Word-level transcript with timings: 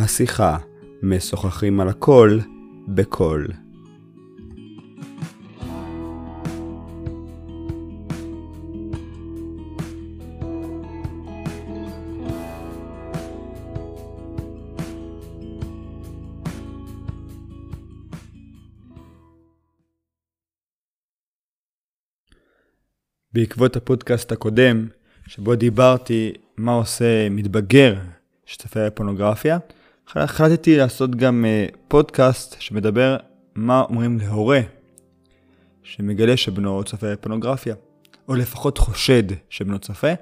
השיחה, 0.00 0.56
משוחחים 1.02 1.80
על 1.80 1.88
הכל, 1.88 2.38
בקול. 2.88 3.48
בעקבות 23.32 23.76
הפודקאסט 23.76 24.32
הקודם, 24.32 24.88
שבו 25.26 25.54
דיברתי 25.54 26.32
מה 26.56 26.72
עושה 26.72 27.28
מתבגר 27.30 27.94
שצופה 28.46 28.86
בפורנוגרפיה, 28.86 29.58
החלטתי 30.16 30.76
לעשות 30.76 31.16
גם 31.16 31.44
uh, 31.44 31.76
פודקאסט 31.88 32.56
שמדבר 32.60 33.16
מה 33.54 33.80
אומרים 33.80 34.18
להורה 34.18 34.60
שמגלה 35.82 36.36
שבנו 36.36 36.84
צופה 36.84 37.12
בפורנוגרפיה, 37.12 37.74
או 38.28 38.34
לפחות 38.34 38.78
חושד 38.78 39.22
שבנו 39.50 39.78
צופה. 39.78 40.12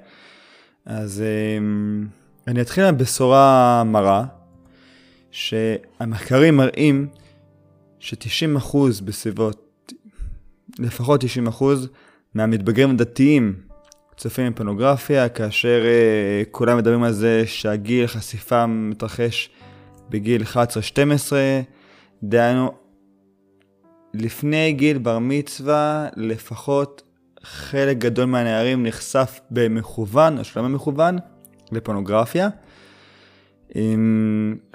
אז 0.85 1.23
uh, 1.23 1.63
אני 2.47 2.61
אתחיל 2.61 2.83
עם 2.83 2.97
בשורה 2.97 3.83
מרה, 3.85 4.25
שהמחקרים 5.31 6.57
מראים 6.57 7.07
ש-90% 7.99 8.77
בסביבות, 9.05 9.93
לפחות 10.79 11.23
90% 11.23 11.63
מהמתבגרים 12.33 12.89
הדתיים 12.89 13.55
צופים 14.17 14.51
בפורנוגרפיה, 14.51 15.29
כאשר 15.29 15.81
uh, 15.83 16.49
כולם 16.51 16.77
מדברים 16.77 17.03
על 17.03 17.13
זה 17.13 17.43
שהגיל 17.45 18.07
חשיפה 18.07 18.65
מתרחש 18.65 19.49
בגיל 20.09 20.43
11-12, 20.43 20.55
דהיינו, 22.23 22.71
לפני 24.13 24.73
גיל 24.73 24.97
בר 24.97 25.19
מצווה, 25.19 26.07
לפחות 26.15 27.03
חלק 27.43 27.97
גדול 27.97 28.25
מהנערים 28.25 28.83
נחשף 28.83 29.39
במכוון, 29.51 30.37
או 30.37 30.43
שלא 30.43 30.63
במכוון, 30.63 31.17
לפורנוגרפיה. 31.71 32.49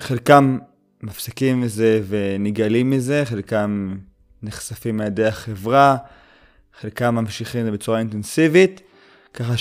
חלקם 0.00 0.58
מפסיקים 1.02 1.60
מזה 1.60 2.02
ונגאלים 2.08 2.90
מזה, 2.90 3.22
חלקם 3.24 3.96
נחשפים 4.42 5.00
על 5.00 5.06
ידי 5.06 5.26
החברה, 5.26 5.96
חלקם 6.80 7.14
ממשיכים 7.14 7.72
בצורה 7.72 7.98
אינטנסיבית, 7.98 8.80
ככה 9.34 9.54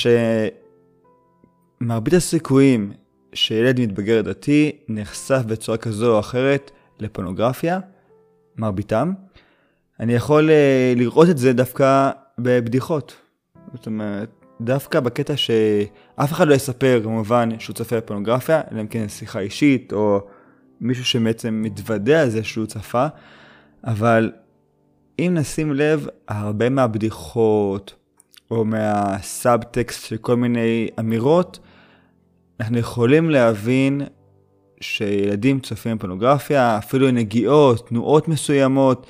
שמרבית 1.81 2.13
הסיכויים 2.13 2.93
שילד 3.33 3.79
מתבגר 3.79 4.21
דתי 4.21 4.71
נחשף 4.87 5.41
בצורה 5.47 5.77
כזו 5.77 6.13
או 6.13 6.19
אחרת 6.19 6.71
לפורנוגרפיה, 6.99 7.79
מרביתם. 8.57 9.13
אני 9.99 10.13
יכול 10.13 10.49
uh, 10.49 10.99
לראות 10.99 11.29
את 11.29 11.37
זה 11.37 11.53
דווקא 11.53 12.11
בבדיחות. 12.39 13.15
זאת 13.73 13.85
אומרת, 13.85 14.29
דווקא 14.61 14.99
בקטע 14.99 15.37
שאף 15.37 16.31
אחד 16.31 16.47
לא 16.47 16.53
יספר 16.53 16.99
כמובן 17.03 17.49
שהוא 17.59 17.73
צופה 17.73 17.97
בפורנוגרפיה, 17.97 18.61
אלא 18.71 18.81
אם 18.81 18.87
כן 18.87 19.09
שיחה 19.09 19.39
אישית, 19.39 19.93
או 19.93 20.27
מישהו 20.81 21.05
שבעצם 21.05 21.61
מתוודה 21.65 22.21
על 22.21 22.29
זה 22.29 22.43
שהוא 22.43 22.65
צפה, 22.65 23.07
אבל 23.83 24.31
אם 25.19 25.31
נשים 25.33 25.73
לב, 25.73 26.07
הרבה 26.27 26.69
מהבדיחות, 26.69 27.93
או 28.51 28.65
מהסאבטקסט 28.65 30.07
של 30.07 30.17
כל 30.17 30.35
מיני 30.35 30.87
אמירות, 30.99 31.59
אנחנו 32.59 32.77
יכולים 32.77 33.29
להבין 33.29 34.01
שילדים 34.81 35.59
צופים 35.59 35.97
בפורנוגרפיה, 35.97 36.77
אפילו 36.77 37.11
נגיעות, 37.11 37.87
תנועות 37.89 38.27
מסוימות, 38.27 39.07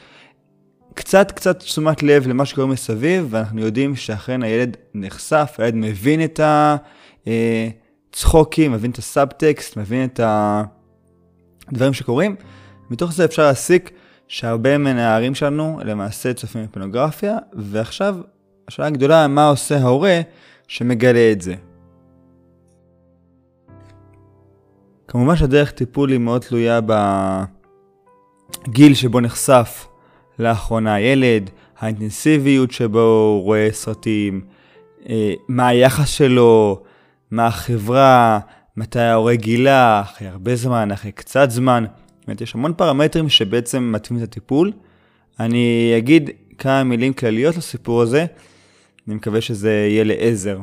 קצת 0.94 1.31
קצת 1.31 1.59
תשומת 1.59 2.03
לב 2.03 2.28
למה 2.28 2.45
שקורה 2.45 2.67
מסביב, 2.67 3.28
ואנחנו 3.29 3.62
יודעים 3.62 3.95
שאכן 3.95 4.44
הילד 4.44 4.78
נחשף, 4.94 5.56
הילד 5.57 5.75
מבין 5.75 6.23
את 6.23 6.40
הצחוקים, 8.12 8.72
מבין 8.72 8.91
את 8.91 8.97
הסאבטקסט, 8.97 9.78
מבין 9.78 10.06
את 10.06 10.19
הדברים 11.72 11.94
שקורים. 11.94 12.35
מתוך 12.90 13.13
זה 13.13 13.25
אפשר 13.25 13.44
להסיק 13.44 13.91
שהרבה 14.28 14.78
מהנערים 14.78 15.35
שלנו 15.35 15.79
למעשה 15.85 16.34
צופים 16.34 16.63
בפורנוגרפיה, 16.63 17.38
ועכשיו 17.53 18.16
השאלה 18.67 18.88
הגדולה 18.88 19.28
מה 19.28 19.47
עושה 19.47 19.78
ההורה 19.78 20.22
שמגלה 20.67 21.31
את 21.31 21.41
זה. 21.41 21.56
כמובן 25.13 25.35
שהדרך 25.35 25.72
טיפול 25.72 26.12
היא 26.12 26.19
מאוד 26.19 26.41
תלויה 26.41 26.79
בגיל 28.68 28.94
שבו 28.94 29.19
נחשף 29.19 29.88
לאחרונה 30.40 30.94
הילד, 30.94 31.50
האינטנסיביות 31.79 32.72
שבו 32.72 33.00
הוא 33.00 33.44
רואה 33.44 33.68
סרטים, 33.72 34.41
אה, 35.09 35.34
מה 35.47 35.68
היחס 35.68 36.09
שלו, 36.09 36.84
מה 37.31 37.47
החברה, 37.47 38.40
מתי 38.78 39.00
ההורה 39.00 39.35
גילה, 39.35 40.02
אחרי 40.02 40.28
הרבה 40.28 40.56
זמן, 40.56 40.91
אחרי 40.91 41.12
קצת 41.12 41.52
זמן. 41.52 41.85
זאת 42.19 42.28
אומרת, 42.28 42.41
יש 42.41 42.56
המון 42.56 42.73
פרמטרים 42.73 43.29
שבעצם 43.29 43.91
מתאימים 43.91 44.23
את 44.23 44.29
הטיפול. 44.29 44.72
אני 45.40 45.94
אגיד 45.97 46.29
כמה 46.57 46.84
מילים 46.84 47.13
כלליות 47.13 47.57
לסיפור 47.57 48.02
הזה, 48.02 48.25
אני 49.07 49.16
מקווה 49.16 49.41
שזה 49.41 49.88
יהיה 49.90 50.03
לעזר. 50.03 50.59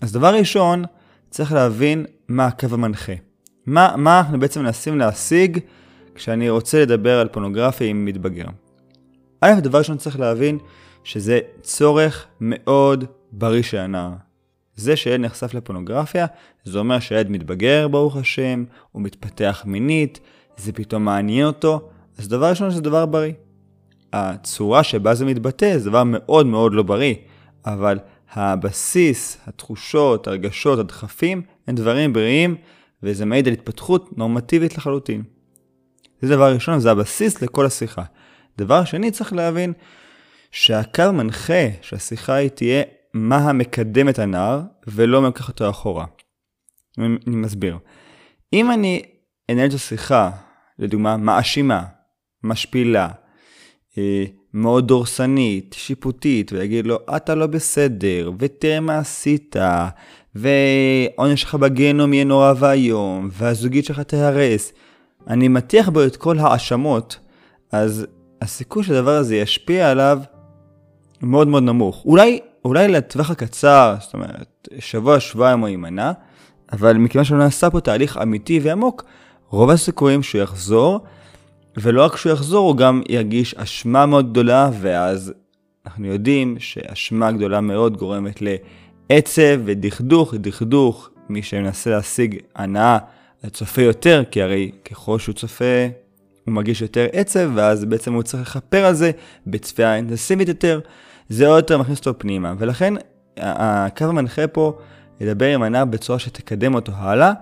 אז 0.00 0.12
דבר 0.12 0.34
ראשון, 0.34 0.84
צריך 1.30 1.52
להבין 1.52 2.04
מה 2.28 2.46
הקו 2.46 2.66
המנחה. 2.72 3.12
מה, 3.66 3.94
מה 3.96 4.18
אנחנו 4.20 4.40
בעצם 4.40 4.62
מנסים 4.62 4.98
להשיג 4.98 5.58
כשאני 6.14 6.50
רוצה 6.50 6.82
לדבר 6.82 7.20
על 7.20 7.28
פורנוגרפיה 7.28 7.86
עם 7.86 8.04
מתבגר. 8.04 8.46
א', 9.40 9.60
דבר 9.60 9.78
ראשון 9.78 9.96
צריך 9.96 10.20
להבין 10.20 10.58
שזה 11.04 11.40
צורך 11.62 12.26
מאוד 12.40 13.04
בריא 13.32 13.62
של 13.62 13.78
הנער. 13.78 14.12
זה 14.76 14.96
שילד 14.96 15.20
נחשף 15.20 15.54
לפורנוגרפיה, 15.54 16.26
זה 16.64 16.78
אומר 16.78 16.98
שהילד 16.98 17.30
מתבגר, 17.30 17.88
ברוך 17.88 18.16
השם, 18.16 18.64
הוא 18.92 19.02
מתפתח 19.02 19.62
מינית, 19.66 20.20
זה 20.56 20.72
פתאום 20.72 21.04
מעניין 21.04 21.46
אותו, 21.46 21.88
אז 22.18 22.28
דבר 22.28 22.50
ראשון 22.50 22.70
זה 22.70 22.80
דבר 22.80 23.06
בריא. 23.06 23.32
הצורה 24.12 24.82
שבה 24.82 25.14
זה 25.14 25.24
מתבטא 25.24 25.78
זה 25.78 25.90
דבר 25.90 26.02
מאוד 26.06 26.46
מאוד 26.46 26.74
לא 26.74 26.82
בריא, 26.82 27.14
אבל 27.66 27.98
הבסיס, 28.32 29.38
התחושות, 29.46 30.28
הרגשות, 30.28 30.78
הדחפים, 30.78 31.42
הם 31.66 31.74
דברים 31.74 32.12
בריאים 32.12 32.56
וזה 33.04 33.24
מעיד 33.24 33.48
על 33.48 33.52
התפתחות 33.52 34.18
נורמטיבית 34.18 34.78
לחלוטין. 34.78 35.22
זה 36.22 36.34
דבר 36.34 36.54
ראשון, 36.54 36.80
זה 36.80 36.90
הבסיס 36.90 37.42
לכל 37.42 37.66
השיחה. 37.66 38.02
דבר 38.58 38.84
שני, 38.84 39.10
צריך 39.10 39.32
להבין 39.32 39.72
שהקו 40.50 41.02
המנחה 41.02 41.68
שהשיחה 41.82 42.34
היא 42.34 42.48
תהיה 42.48 42.82
מה 43.14 43.36
המקדם 43.36 44.08
את 44.08 44.18
הנער, 44.18 44.62
ולא 44.86 45.22
מה 45.22 45.28
לקח 45.28 45.48
אותו 45.48 45.70
אחורה. 45.70 46.06
אני 46.98 47.16
מסביר. 47.26 47.78
אם 48.52 48.70
אני 48.70 49.02
אנהל 49.50 49.68
את 49.68 49.74
השיחה, 49.74 50.30
לדוגמה, 50.78 51.16
מאשימה, 51.16 51.84
משפילה, 52.42 53.08
אה, 53.98 54.24
מאוד 54.54 54.88
דורסנית, 54.88 55.74
שיפוטית, 55.78 56.52
ויגיד 56.52 56.86
לו, 56.86 56.98
אתה 57.16 57.34
לא 57.34 57.46
בסדר, 57.46 58.32
ותראה 58.38 58.80
מה 58.80 58.98
עשית, 58.98 59.56
ועונש 60.34 61.40
שלך 61.40 61.54
בגיהנום 61.54 62.12
יהיה 62.12 62.24
נורא 62.24 62.52
ואיום, 62.58 63.28
והזוגית 63.32 63.84
שלך 63.84 64.00
תהרס. 64.00 64.72
אני 65.26 65.48
מטיח 65.48 65.88
בו 65.88 66.04
את 66.04 66.16
כל 66.16 66.38
ההאשמות, 66.38 67.18
אז 67.72 68.06
הסיכוי 68.42 68.84
שהדבר 68.84 69.16
הזה 69.16 69.36
ישפיע 69.36 69.90
עליו 69.90 70.20
מאוד 71.22 71.48
מאוד 71.48 71.62
נמוך. 71.62 72.02
אולי, 72.04 72.40
אולי 72.64 72.88
לטווח 72.88 73.30
הקצר, 73.30 73.96
זאת 74.00 74.14
אומרת, 74.14 74.68
שבוע, 74.78 75.20
שבועיים 75.20 75.60
הוא 75.60 75.68
יימנע, 75.68 76.12
אבל 76.72 76.96
מכיוון 76.96 77.24
שלא 77.24 77.38
נעשה 77.38 77.70
פה 77.70 77.80
תהליך 77.80 78.18
אמיתי 78.22 78.60
ועמוק, 78.62 79.04
רוב 79.48 79.70
הסיכויים 79.70 80.22
שהוא 80.22 80.40
יחזור, 80.42 81.00
ולא 81.76 82.04
רק 82.04 82.16
שהוא 82.16 82.32
יחזור, 82.32 82.68
הוא 82.68 82.76
גם 82.76 83.02
ירגיש 83.08 83.54
אשמה 83.54 84.06
מאוד 84.06 84.30
גדולה, 84.30 84.70
ואז 84.80 85.32
אנחנו 85.86 86.06
יודעים 86.06 86.56
שאשמה 86.58 87.32
גדולה 87.32 87.60
מאוד 87.60 87.96
גורמת 87.96 88.42
ל... 88.42 88.46
עצב 89.08 89.60
ודכדוך, 89.64 90.34
דכדוך, 90.34 91.10
מי 91.28 91.42
שמנסה 91.42 91.90
להשיג 91.90 92.38
הנאה 92.54 92.98
לצופה 93.44 93.82
יותר, 93.82 94.22
כי 94.30 94.42
הרי 94.42 94.70
ככל 94.84 95.18
שהוא 95.18 95.34
צופה 95.34 95.88
הוא 96.44 96.54
מרגיש 96.54 96.82
יותר 96.82 97.06
עצב, 97.12 97.50
ואז 97.54 97.84
בעצם 97.84 98.12
הוא 98.12 98.22
צריך 98.22 98.42
לכפר 98.42 98.84
על 98.84 98.94
זה 98.94 99.10
בצפייה 99.46 99.96
אינטנסיבית 99.96 100.48
יותר, 100.48 100.80
זה 101.28 101.46
עוד 101.46 101.56
יותר 101.56 101.78
מכניס 101.78 101.98
אותו 101.98 102.18
פנימה. 102.18 102.54
ולכן 102.58 102.94
הקו 103.36 104.04
המנחה 104.04 104.46
פה 104.46 104.78
לדבר 105.20 105.54
עם 105.54 105.62
הנער 105.62 105.84
בצורה 105.84 106.18
שתקדם 106.18 106.74
אותו 106.74 106.92
הלאה, 106.96 107.32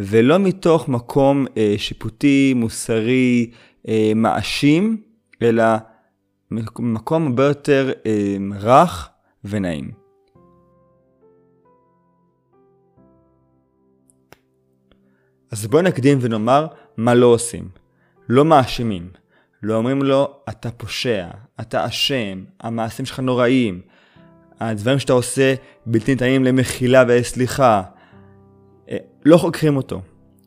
ולא 0.00 0.38
מתוך 0.38 0.88
מקום 0.88 1.46
אה, 1.56 1.74
שיפוטי, 1.78 2.52
מוסרי, 2.56 3.50
אה, 3.88 4.12
מאשים, 4.16 5.02
אלא 5.42 5.64
מקום 6.78 7.26
הרבה 7.26 7.44
יותר 7.44 7.92
אה, 8.06 8.36
רך 8.60 9.08
ונעים. 9.44 9.99
אז 15.50 15.66
בואו 15.66 15.82
נקדים 15.82 16.18
ונאמר 16.20 16.66
מה 16.96 17.14
לא 17.14 17.26
עושים. 17.26 17.68
לא 18.28 18.44
מאשימים. 18.44 19.08
לא 19.62 19.74
אומרים 19.74 20.02
לו, 20.02 20.34
אתה 20.48 20.70
פושע, 20.70 21.28
אתה 21.60 21.86
אשם, 21.86 22.44
המעשים 22.60 23.06
שלך 23.06 23.20
נוראים, 23.20 23.80
הדברים 24.60 24.98
שאתה 24.98 25.12
עושה 25.12 25.54
בלתי 25.86 26.12
ניתנים 26.12 26.44
למחילה 26.44 27.04
וסליחה. 27.08 27.82
אה, 28.90 28.96
לא 29.24 29.36
חוקרים 29.36 29.76
אותו. 29.76 30.00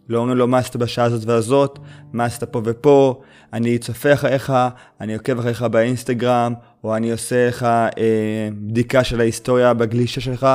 לא 0.09 0.17
אומרים 0.17 0.37
לו 0.37 0.47
מה 0.47 0.57
עשית 0.57 0.75
בשעה 0.75 1.05
הזאת 1.05 1.25
והזאת, 1.25 1.79
מה 2.13 2.25
עשית 2.25 2.43
פה 2.43 2.61
ופה, 2.65 3.21
אני 3.53 3.77
צופה 3.77 4.13
אחריך, 4.13 4.53
אני 5.01 5.13
עוקב 5.13 5.39
אחריך 5.39 5.61
באינסטגרם, 5.61 6.53
או 6.83 6.95
אני 6.95 7.11
עושה 7.11 7.47
לך 7.47 7.63
אה, 7.63 8.49
בדיקה 8.51 9.03
של 9.03 9.19
ההיסטוריה 9.19 9.73
בגלישה 9.73 10.21
שלך. 10.21 10.47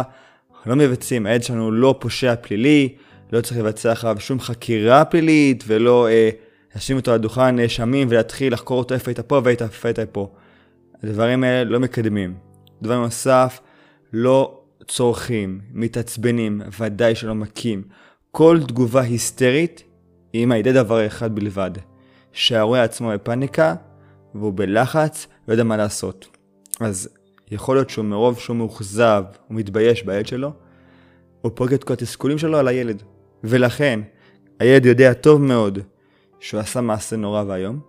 לא 0.67 0.77
מבצעים, 0.77 1.27
העד 1.27 1.43
שלנו 1.43 1.73
לא 1.73 1.95
פושע 1.99 2.35
פלילי, 2.37 2.95
לא 3.33 3.41
צריך 3.41 3.59
לבצע 3.61 3.93
אחריו 3.93 4.21
שום 4.21 4.41
חקירה 4.41 5.05
פלילית, 5.05 5.65
ולא 5.67 6.09
אה, 6.09 6.31
לשים 6.77 6.97
אותו 6.97 7.13
על 7.13 7.19
דוכן 7.19 7.57
נאשמים 7.57 8.09
ולהתחיל 8.11 8.53
לחקור 8.53 8.79
אותו 8.79 8.95
איפה 8.95 9.11
היית 9.11 9.21
פה 9.21 9.41
והיית 9.45 9.63
איפה 9.63 9.89
היית 9.89 9.99
פה. 10.13 10.31
הדברים 11.03 11.45
האלה 11.45 11.71
לא 11.71 11.81
מקדמים. 11.81 12.35
דבר 12.83 12.99
נוסף, 12.99 13.61
לא 14.13 14.61
צורכים, 14.87 15.61
מתעצבנים, 15.73 16.61
ודאי 16.81 17.15
שלא 17.15 17.35
מכים. 17.35 17.83
כל 18.31 18.59
תגובה 18.69 19.01
היסטרית 19.01 19.83
היא 20.33 20.47
ידי 20.55 20.73
דבר 20.73 21.07
אחד 21.07 21.35
בלבד, 21.35 21.71
שההורה 22.33 22.83
עצמו 22.83 23.11
בפאניקה 23.15 23.75
והוא 24.35 24.53
בלחץ 24.57 25.27
לא 25.49 25.53
יודע 25.53 25.65
מה 25.65 25.77
לעשות. 25.77 26.29
אז 26.81 27.09
יכול 27.51 27.77
להיות 27.77 27.91
שהוא 27.91 28.05
מרוב 28.05 28.39
שהוא 28.39 28.57
מאוכזב, 28.57 29.25
הוא 29.49 29.57
מתבייש 29.57 30.03
בילד 30.03 30.27
שלו, 30.27 30.53
הוא 31.41 31.53
פוגע 31.55 31.77
את 31.77 31.85
כל 31.85 31.93
התסכולים 31.93 32.39
שלו 32.39 32.59
על 32.59 32.69
הילד. 32.69 33.03
ולכן, 33.45 34.01
הילד 34.59 34.87
יודע 34.87 35.13
טוב 35.13 35.43
מאוד 35.43 35.79
שהוא 36.41 36.61
עשה 36.61 36.81
מעשה 36.81 37.17
נורא 37.17 37.45
ואיום, 37.47 37.81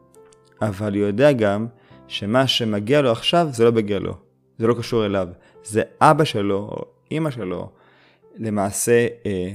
אבל 0.61 0.93
הוא 0.93 1.01
יודע 1.01 1.31
גם 1.31 1.67
שמה 2.07 2.47
שמגיע 2.47 3.01
לו 3.01 3.11
עכשיו 3.11 3.47
זה 3.51 3.63
לא 3.65 3.71
מגיע 3.71 3.99
לו, 3.99 4.13
זה 4.57 4.67
לא 4.67 4.73
קשור 4.73 5.05
אליו. 5.05 5.27
זה 5.63 5.81
אבא 6.01 6.23
שלו 6.23 6.57
או 6.57 6.85
אימא 7.11 7.31
שלו, 7.31 7.69
למעשה 8.37 9.07
אה, 9.25 9.51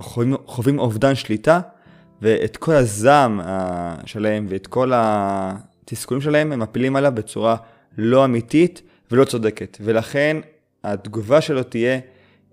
חווים, 0.00 0.36
חווים 0.46 0.78
אובדן 0.78 1.14
שליטה, 1.14 1.60
ואת 2.22 2.56
כל 2.56 2.72
הזעם 2.72 3.40
אה, 3.40 3.94
שלהם 4.06 4.46
ואת 4.48 4.66
כל 4.66 4.92
התסכולים 4.94 6.20
שלהם 6.20 6.52
הם 6.52 6.58
מפילים 6.58 6.96
עליו 6.96 7.12
בצורה 7.14 7.56
לא 7.98 8.24
אמיתית 8.24 8.82
ולא 9.10 9.24
צודקת. 9.24 9.78
ולכן 9.80 10.36
התגובה 10.84 11.40
שלו 11.40 11.62
תהיה, 11.62 11.98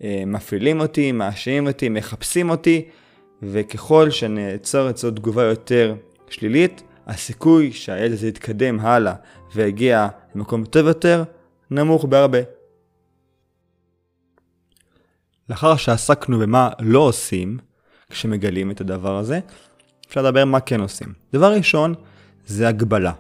מפעילים 0.02 0.80
אותי, 0.80 1.12
מאשימים 1.12 1.68
אותי, 1.68 1.90
מחפשים 1.90 2.50
אותי, 2.50 2.86
וככל 3.44 4.10
שנעצור 4.10 4.90
את 4.90 4.98
זאת 4.98 5.16
תגובה 5.16 5.44
יותר 5.44 5.96
שלילית, 6.30 6.84
הסיכוי 7.08 7.72
שהילד 7.72 8.12
הזה 8.12 8.28
יתקדם 8.28 8.80
הלאה 8.80 9.14
ויגיע 9.56 10.08
למקום 10.36 10.66
טוב 10.66 10.88
יותר, 10.88 11.24
נמוך 11.72 12.06
בהרבה. 12.06 12.40
לאחר 15.50 15.76
שעסקנו 15.76 16.40
במה 16.40 16.70
לא 16.80 17.00
עושים 17.00 17.58
כשמגלים 18.10 18.72
את 18.72 18.82
הדבר 18.82 19.18
הזה, 19.18 19.40
אפשר 20.08 20.22
לדבר 20.22 20.46
מה 20.46 20.60
כן 20.60 20.80
עושים. 20.80 21.14
דבר 21.34 21.54
ראשון 21.54 21.94
זה 22.46 22.68
הגבלה. 22.68 23.14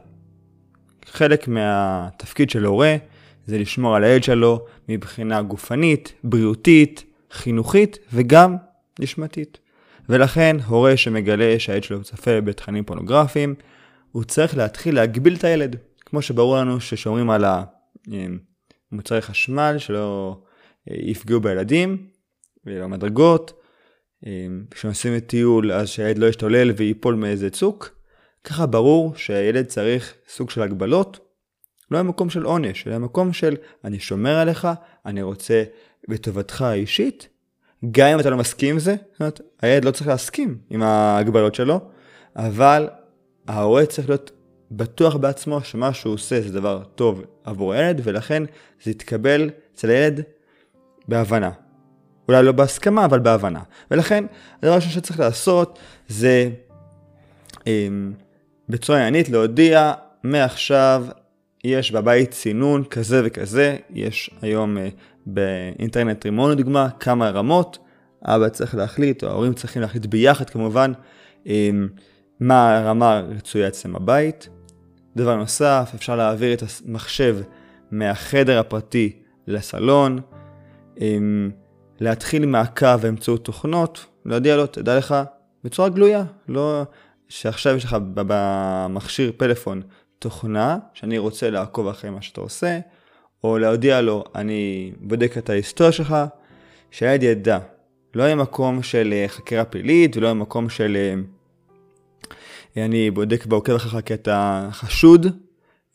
חלק 1.05 1.47
מהתפקיד 1.47 2.49
של 2.49 2.65
הורה 2.65 2.95
זה 3.45 3.57
לשמור 3.57 3.95
על 3.95 4.03
הילד 4.03 4.23
שלו 4.23 4.65
מבחינה 4.89 5.41
גופנית, 5.41 6.13
בריאותית, 6.23 7.03
חינוכית 7.31 7.97
וגם 8.13 8.55
נשמתית. 8.99 9.57
ולכן 10.09 10.57
הורה 10.67 10.97
שמגלה 10.97 11.59
שהילד 11.59 11.83
שלו 11.83 12.03
צופה 12.03 12.41
בתכנים 12.41 12.83
פורנוגרפיים, 12.83 13.55
הוא 14.11 14.23
צריך 14.23 14.57
להתחיל 14.57 14.95
להגביל 14.95 15.35
את 15.35 15.43
הילד. 15.43 15.75
כמו 16.05 16.21
שברור 16.21 16.57
לנו 16.57 16.81
ששומרים 16.81 17.29
על 17.29 17.45
המוצרי 18.91 19.21
חשמל 19.21 19.75
שלא 19.77 20.37
אה, 20.89 20.95
יפגעו 20.99 21.39
בילדים, 21.39 22.07
במדרגות, 22.65 23.59
כשנוסעים 24.71 25.13
לטיול 25.13 25.71
אז 25.71 25.89
שהילד 25.89 26.17
לא 26.17 26.25
ישתולל 26.25 26.71
וייפול 26.77 27.15
מאיזה 27.15 27.49
צוק, 27.49 27.95
ככה 28.43 28.65
ברור 28.65 29.15
שהילד 29.15 29.65
צריך 29.65 30.13
סוג 30.29 30.49
של 30.49 30.61
הגבלות, 30.61 31.28
לא 31.91 32.01
ממקום 32.01 32.29
של 32.29 32.43
עונש, 32.43 32.87
אלא 32.87 32.97
ממקום 32.97 33.33
של 33.33 33.55
אני 33.85 33.99
שומר 33.99 34.35
עליך, 34.35 34.67
אני 35.05 35.21
רוצה 35.21 35.63
בטובתך 36.07 36.61
האישית, 36.61 37.27
גם 37.91 38.07
אם 38.07 38.19
אתה 38.19 38.29
לא 38.29 38.37
מסכים 38.37 38.73
עם 38.73 38.79
זה, 38.79 38.95
זאת 39.11 39.19
אומרת, 39.19 39.41
הילד 39.61 39.85
לא 39.85 39.91
צריך 39.91 40.07
להסכים 40.07 40.57
עם 40.69 40.83
ההגבלות 40.83 41.55
שלו, 41.55 41.79
אבל 42.35 42.89
ההורה 43.47 43.85
צריך 43.85 44.09
להיות 44.09 44.31
בטוח 44.71 45.15
בעצמו 45.15 45.61
שמה 45.63 45.93
שהוא 45.93 46.13
עושה 46.13 46.41
זה 46.41 46.53
דבר 46.53 46.83
טוב 46.95 47.23
עבור 47.43 47.73
הילד, 47.73 48.01
ולכן 48.03 48.43
זה 48.83 48.91
יתקבל 48.91 49.49
אצל 49.73 49.89
הילד 49.89 50.21
בהבנה. 51.07 51.51
אולי 52.27 52.43
לא 52.43 52.51
בהסכמה, 52.51 53.05
אבל 53.05 53.19
בהבנה. 53.19 53.59
ולכן, 53.91 54.25
הדבר 54.57 54.71
הראשון 54.71 54.91
שצריך 54.91 55.19
לעשות 55.19 55.79
זה 56.07 56.49
אמ, 57.67 58.13
בצורה 58.69 58.99
עניינית 58.99 59.29
להודיע, 59.29 59.93
מעכשיו 60.23 61.05
יש 61.63 61.91
בבית 61.91 62.31
צינון 62.31 62.83
כזה 62.83 63.21
וכזה, 63.25 63.77
יש 63.89 64.29
היום 64.41 64.77
אה, 64.77 64.89
באינטרנט 65.25 66.25
רימון 66.25 66.51
לדוגמה 66.51 66.89
כמה 66.99 67.29
רמות, 67.29 67.77
אבא 68.25 68.49
צריך 68.49 68.75
להחליט, 68.75 69.23
או 69.23 69.29
ההורים 69.29 69.53
צריכים 69.53 69.81
להחליט 69.81 70.05
ביחד 70.05 70.49
כמובן, 70.49 70.93
מה 72.39 72.77
הרמה 72.77 73.17
הרצויה 73.17 73.67
אצלם 73.67 73.93
בבית. 73.93 74.49
דבר 75.15 75.35
נוסף, 75.35 75.91
אפשר 75.95 76.15
להעביר 76.15 76.53
את 76.53 76.63
המחשב 76.85 77.37
מהחדר 77.91 78.59
הפרטי 78.59 79.21
לסלון, 79.47 80.19
להתחיל 81.99 82.45
מעקב 82.45 82.95
באמצעות 82.95 83.45
תוכנות, 83.45 84.05
להודיע 84.25 84.57
לו, 84.57 84.67
תדע 84.67 84.97
לך, 84.97 85.15
בצורה 85.63 85.89
גלויה, 85.89 86.23
לא 86.47 86.83
שעכשיו 87.29 87.75
יש 87.75 87.85
לך 87.85 87.97
במכשיר 88.13 89.31
פלאפון 89.37 89.81
תוכנה 90.19 90.77
שאני 90.93 91.17
רוצה 91.17 91.49
לעקוב 91.49 91.87
אחרי 91.87 92.09
מה 92.09 92.21
שאתה 92.21 92.41
עושה, 92.41 92.79
או 93.43 93.57
להודיע 93.57 94.01
לו, 94.01 94.23
אני 94.35 94.91
בודק 94.99 95.37
את 95.37 95.49
ההיסטוריה 95.49 95.91
שלך, 95.91 96.15
שהילד 96.91 97.23
ידע, 97.23 97.59
לא 98.13 98.23
יהיה 98.23 98.35
מקום 98.35 98.83
של 98.83 99.13
אה, 99.13 99.25
חקירה 99.27 99.65
פלילית 99.65 100.17
ולא 100.17 100.25
יהיה 100.25 100.33
מקום 100.33 100.69
של 100.69 100.97
אה, 100.97 101.13
אני 102.85 103.11
בודק 103.11 103.45
ועוקב 103.49 103.75
אחריך 103.75 104.05
כי 104.05 104.13
אתה 104.13 104.69
חשוד, 104.71 105.27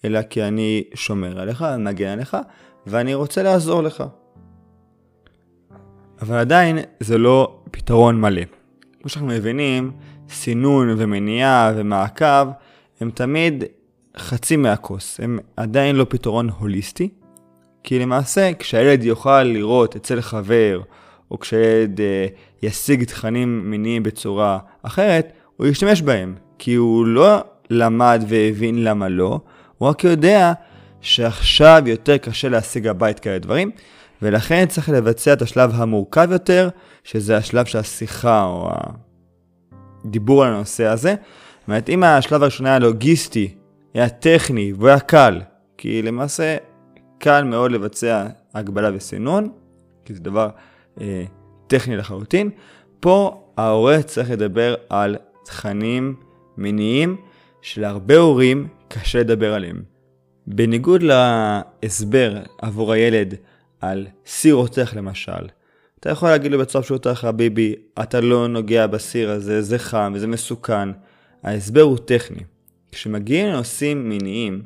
אלא 0.04 0.22
כי 0.22 0.42
אני 0.42 0.84
שומר 0.94 1.40
עליך, 1.40 1.64
מגן 1.78 2.08
עליך, 2.08 2.36
ואני 2.86 3.14
רוצה 3.14 3.42
לעזור 3.42 3.82
לך. 3.82 4.04
אבל 6.20 6.36
עדיין 6.36 6.78
זה 7.00 7.18
לא 7.18 7.60
פתרון 7.70 8.20
מלא. 8.20 8.42
כמו 9.00 9.08
שאנחנו 9.08 9.28
מבינים, 9.28 9.92
סינון 10.28 10.94
ומניעה 10.98 11.72
ומעקב 11.76 12.48
הם 13.00 13.10
תמיד 13.10 13.64
חצי 14.18 14.56
מהכוס, 14.56 15.20
הם 15.20 15.38
עדיין 15.56 15.96
לא 15.96 16.06
פתרון 16.08 16.48
הוליסטי, 16.58 17.08
כי 17.82 17.98
למעשה 17.98 18.50
כשהילד 18.58 19.04
יוכל 19.04 19.42
לראות 19.42 19.96
אצל 19.96 20.20
חבר, 20.20 20.80
או 21.30 21.38
כשהילד 21.38 22.00
אה, 22.00 22.26
ישיג 22.62 23.04
תכנים 23.04 23.70
מיניים 23.70 24.02
בצורה 24.02 24.58
אחרת, 24.82 25.32
הוא 25.56 25.66
ישתמש 25.66 26.02
בהם, 26.02 26.34
כי 26.58 26.74
הוא 26.74 27.06
לא 27.06 27.38
למד 27.70 28.24
והבין 28.28 28.84
למה 28.84 29.08
לא, 29.08 29.40
הוא 29.78 29.88
רק 29.88 30.04
יודע 30.04 30.52
שעכשיו 31.00 31.82
יותר 31.86 32.16
קשה 32.16 32.48
להשיג 32.48 32.86
הבית 32.86 33.20
כאלה 33.20 33.38
דברים, 33.38 33.70
ולכן 34.22 34.66
צריך 34.68 34.88
לבצע 34.88 35.32
את 35.32 35.42
השלב 35.42 35.70
המורכב 35.74 36.28
יותר, 36.32 36.68
שזה 37.04 37.36
השלב 37.36 37.64
של 37.64 37.78
השיחה 37.78 38.44
או 38.44 38.70
הדיבור 40.04 40.44
על 40.44 40.54
הנושא 40.54 40.84
הזה. 40.84 41.14
זאת 41.60 41.68
אומרת, 41.68 41.88
אם 41.88 42.02
השלב 42.02 42.42
הראשון 42.42 42.66
היה 42.66 42.78
לוגיסטי, 42.78 43.54
היה 43.94 44.08
טכני 44.08 44.72
והוא 44.72 44.88
היה 44.88 45.00
קל, 45.00 45.40
כי 45.78 46.02
למעשה 46.02 46.56
קל 47.18 47.44
מאוד 47.44 47.70
לבצע 47.70 48.26
הגבלה 48.54 48.90
וסינון, 48.94 49.48
כי 50.04 50.14
זה 50.14 50.20
דבר 50.20 50.48
אה, 51.00 51.24
טכני 51.66 51.96
לחלוטין, 51.96 52.50
פה 53.00 53.44
ההורה 53.56 54.02
צריך 54.02 54.30
לדבר 54.30 54.74
על 54.88 55.16
תכנים 55.44 56.14
מיניים 56.56 57.16
שלהרבה 57.62 58.16
הורים 58.16 58.68
קשה 58.88 59.20
לדבר 59.20 59.54
עליהם. 59.54 59.82
בניגוד 60.46 61.02
להסבר 61.02 62.38
עבור 62.62 62.92
הילד 62.92 63.34
על 63.80 64.06
סיר 64.26 64.54
רותח 64.54 64.94
למשל, 64.96 65.48
אתה 66.00 66.10
יכול 66.10 66.28
להגיד 66.28 66.52
לו 66.52 66.58
בצורה 66.58 66.84
פשוטה 66.84 67.14
חביבי, 67.14 67.74
אתה 68.02 68.20
לא 68.20 68.48
נוגע 68.48 68.86
בסיר 68.86 69.30
הזה, 69.30 69.62
זה 69.62 69.78
חם 69.78 70.12
וזה 70.14 70.26
מסוכן. 70.26 70.88
ההסבר 71.42 71.80
הוא 71.80 71.98
טכני. 71.98 72.40
כשמגיעים 72.94 73.46
לנושאים 73.46 74.08
מיניים, 74.08 74.62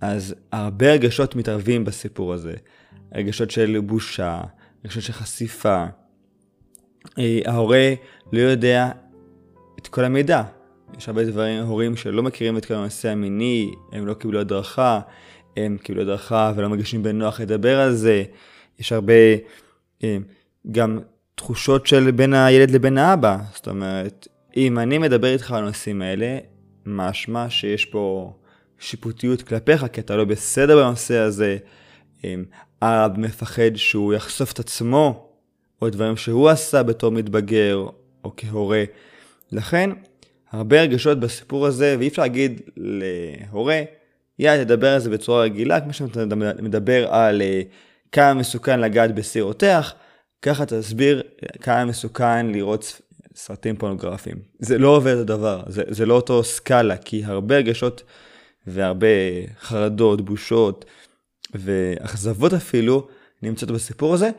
אז 0.00 0.34
הרבה 0.52 0.92
רגשות 0.92 1.36
מתערבים 1.36 1.84
בסיפור 1.84 2.32
הזה. 2.32 2.54
רגשות 3.14 3.50
של 3.50 3.80
בושה, 3.80 4.40
רגשות 4.84 5.02
של 5.02 5.12
חשיפה. 5.12 5.84
אה, 7.18 7.40
ההורה 7.46 7.94
לא 8.32 8.38
יודע 8.38 8.90
את 9.78 9.88
כל 9.88 10.04
המידע. 10.04 10.42
יש 10.98 11.08
הרבה 11.08 11.24
דברים, 11.24 11.62
הורים 11.62 11.96
שלא 11.96 12.22
מכירים 12.22 12.56
את 12.56 12.64
כל 12.64 12.74
הנושא 12.74 13.08
המיני, 13.08 13.70
הם 13.92 14.06
לא 14.06 14.14
קיבלו 14.14 14.40
הדרכה, 14.40 15.00
הם 15.56 15.76
קיבלו 15.82 16.02
הדרכה 16.02 16.52
ולא 16.56 16.68
מרגישים 16.68 17.02
בנוח 17.02 17.40
לדבר 17.40 17.80
על 17.80 17.94
זה. 17.94 18.22
יש 18.78 18.92
הרבה 18.92 19.12
אה, 20.04 20.18
גם 20.70 20.98
תחושות 21.34 21.86
של 21.86 22.10
בין 22.10 22.34
הילד 22.34 22.70
לבין 22.70 22.98
האבא. 22.98 23.38
זאת 23.54 23.68
אומרת, 23.68 24.28
אם 24.56 24.78
אני 24.78 24.98
מדבר 24.98 25.32
איתך 25.32 25.50
על 25.50 25.62
הנושאים 25.62 26.02
האלה, 26.02 26.38
משמע 26.96 27.50
שיש 27.50 27.84
פה 27.84 28.32
שיפוטיות 28.78 29.42
כלפיך, 29.42 29.86
כי 29.92 30.00
אתה 30.00 30.16
לא 30.16 30.24
בסדר 30.24 30.76
בנושא 30.76 31.18
הזה. 31.18 31.56
אב 32.82 33.18
מפחד 33.18 33.76
שהוא 33.76 34.14
יחשוף 34.14 34.52
את 34.52 34.58
עצמו, 34.58 35.28
או 35.82 35.90
דברים 35.90 36.16
שהוא 36.16 36.48
עשה 36.48 36.82
בתור 36.82 37.10
מתבגר, 37.10 37.86
או 38.24 38.32
כהורה. 38.36 38.84
לכן, 39.52 39.90
הרבה 40.52 40.80
רגשות 40.80 41.20
בסיפור 41.20 41.66
הזה, 41.66 41.96
ואי 41.98 42.08
אפשר 42.08 42.22
להגיד 42.22 42.60
להורה, 42.76 43.82
יאללה, 44.38 44.64
תדבר 44.64 44.88
על 44.88 45.00
זה 45.00 45.10
בצורה 45.10 45.42
רגילה, 45.42 45.80
כמו 45.80 45.92
שאתה 45.92 46.24
מדבר 46.62 47.14
על 47.14 47.42
uh, 47.42 47.68
כמה 48.12 48.34
מסוכן 48.34 48.80
לגעת 48.80 49.14
בסיר 49.14 49.44
רותח, 49.44 49.94
ככה 50.42 50.66
תסביר 50.66 51.22
כמה 51.60 51.84
מסוכן 51.84 52.46
לראות 52.46 53.00
סרטים 53.34 53.76
פורנוגרפיים. 53.76 54.36
זה 54.58 54.78
לא 54.78 54.88
עובד 54.88 55.16
הדבר, 55.16 55.62
זה, 55.66 55.82
זה 55.88 56.06
לא 56.06 56.14
אותו 56.14 56.44
סקאלה, 56.44 56.96
כי 56.96 57.24
הרבה 57.24 57.56
רגשות 57.56 58.02
והרבה 58.66 59.06
חרדות, 59.60 60.20
בושות 60.20 60.84
ואכזבות 61.54 62.52
אפילו 62.54 63.08
נמצאות 63.42 63.70
בסיפור 63.70 64.14
הזה, 64.14 64.30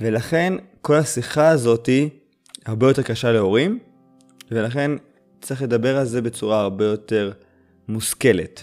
ולכן 0.00 0.52
כל 0.80 0.94
השיחה 0.94 1.48
הזאתי 1.48 2.08
הרבה 2.66 2.88
יותר 2.88 3.02
קשה 3.02 3.32
להורים, 3.32 3.78
ולכן 4.50 4.90
צריך 5.40 5.62
לדבר 5.62 5.96
על 5.96 6.04
זה 6.04 6.22
בצורה 6.22 6.60
הרבה 6.60 6.84
יותר 6.84 7.32
מושכלת. 7.88 8.62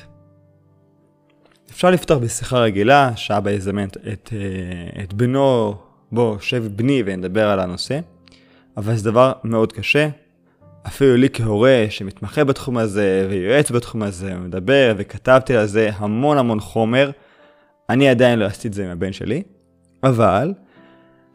אפשר 1.71 1.91
לפתוח 1.91 2.17
בשיחה 2.17 2.59
רגילה, 2.59 3.11
שאבא 3.15 3.51
יזמן 3.51 3.87
את, 3.87 3.97
את, 4.13 4.33
אה, 4.33 5.03
את 5.03 5.13
בנו, 5.13 5.75
בוא, 6.11 6.39
שב 6.39 6.67
בני 6.75 7.03
ונדבר 7.05 7.47
על 7.47 7.59
הנושא, 7.59 7.99
אבל 8.77 8.95
זה 8.95 9.11
דבר 9.11 9.31
מאוד 9.43 9.73
קשה. 9.73 10.09
אפילו 10.87 11.15
לי 11.15 11.29
כהורה 11.33 11.85
שמתמחה 11.89 12.43
בתחום 12.43 12.77
הזה 12.77 13.27
ויועץ 13.29 13.71
בתחום 13.71 14.03
הזה 14.03 14.35
ומדבר 14.37 14.93
וכתבתי 14.97 15.55
על 15.55 15.65
זה 15.65 15.89
המון 15.93 16.37
המון 16.37 16.59
חומר, 16.59 17.11
אני 17.89 18.09
עדיין 18.09 18.39
לא 18.39 18.45
עשיתי 18.45 18.67
את 18.67 18.73
זה 18.73 18.85
עם 18.85 18.89
הבן 18.89 19.13
שלי, 19.13 19.43
אבל 20.03 20.53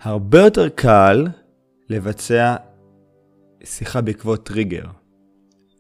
הרבה 0.03 0.41
יותר 0.41 0.69
קל 0.69 1.27
לבצע 1.89 2.57
שיחה 3.65 4.01
בעקבות 4.01 4.47
טריגר. 4.47 4.85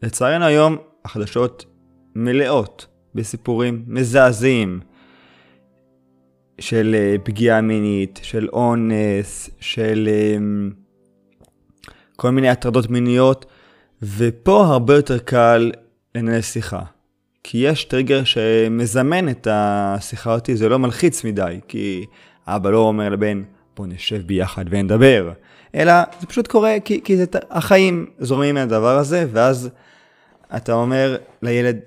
לצערנו 0.02 0.44
היום 0.44 0.76
החדשות 1.04 1.64
מלאות 2.14 2.86
בסיפורים 3.14 3.84
מזעזעים 3.86 4.80
של 6.58 6.94
אה, 6.98 7.16
פגיעה 7.24 7.60
מינית, 7.60 8.20
של 8.22 8.48
אונס, 8.52 9.50
של 9.60 10.08
אמ, 10.08 10.81
כל 12.22 12.30
מיני 12.30 12.48
הטרדות 12.48 12.90
מיניות, 12.90 13.46
ופה 14.02 14.64
הרבה 14.64 14.94
יותר 14.94 15.18
קל 15.18 15.72
לנהל 16.14 16.40
שיחה. 16.40 16.82
כי 17.44 17.58
יש 17.58 17.84
טריגר 17.84 18.24
שמזמן 18.24 19.28
את 19.28 19.48
השיחה 19.50 20.34
אותי, 20.34 20.56
זה 20.56 20.68
לא 20.68 20.78
מלחיץ 20.78 21.24
מדי, 21.24 21.60
כי 21.68 22.06
אבא 22.46 22.70
לא 22.70 22.78
אומר 22.78 23.08
לבן, 23.08 23.42
בוא 23.76 23.86
נשב 23.86 24.26
ביחד 24.26 24.64
ונדבר, 24.70 25.32
אלא 25.74 25.92
זה 26.20 26.26
פשוט 26.26 26.46
קורה 26.46 26.76
כי, 26.84 27.00
כי 27.04 27.16
זה, 27.16 27.24
החיים 27.50 28.06
זורמים 28.18 28.54
מהדבר 28.54 28.98
הזה, 28.98 29.26
ואז 29.32 29.70
אתה 30.56 30.72
אומר 30.72 31.16
לילד, 31.42 31.78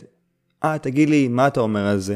אה, 0.64 0.78
תגיד 0.78 1.10
לי, 1.10 1.28
מה 1.28 1.48
אתה 1.48 1.60
אומר 1.60 1.88
על 1.88 1.98
זה? 1.98 2.16